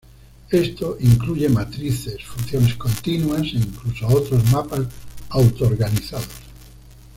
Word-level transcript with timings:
Esto 0.49 0.97
incluye 0.99 1.47
matrices, 1.47 2.25
funciones 2.25 2.73
continuas, 2.75 3.43
e 3.43 3.47
incluso 3.57 4.07
otros 4.07 4.43
mapas 4.51 4.87
auto-organizados. 5.29 6.27